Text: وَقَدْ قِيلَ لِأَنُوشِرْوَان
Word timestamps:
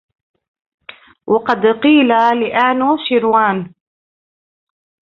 وَقَدْ 1.27 1.65
قِيلَ 1.83 2.07
لِأَنُوشِرْوَان 2.33 3.73